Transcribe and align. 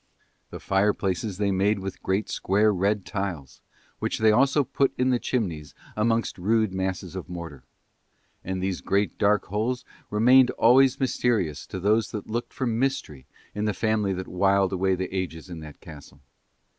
The 0.49 0.59
fireplaces 0.59 1.37
they 1.37 1.51
made 1.51 1.77
with 1.77 2.01
great 2.01 2.27
square 2.27 2.73
red 2.73 3.05
tiles, 3.05 3.61
which 3.99 4.17
they 4.17 4.31
also 4.31 4.63
put 4.63 4.91
in 4.97 5.11
the 5.11 5.19
chimneys 5.19 5.75
amongst 5.95 6.39
rude 6.39 6.73
masses 6.73 7.15
of 7.15 7.29
mortar: 7.29 7.65
and 8.43 8.63
these 8.63 8.81
great 8.81 9.19
dark 9.19 9.45
holes 9.45 9.85
remained 10.09 10.49
always 10.57 10.99
mysterious 10.99 11.67
to 11.67 11.79
those 11.79 12.09
that 12.13 12.25
looked 12.25 12.51
for 12.51 12.65
mystery 12.65 13.27
in 13.53 13.65
the 13.65 13.75
family 13.75 14.11
that 14.13 14.27
whiled 14.27 14.73
away 14.73 14.95
the 14.95 15.15
ages 15.15 15.51
in 15.51 15.59
that 15.59 15.79
castle. 15.81 16.19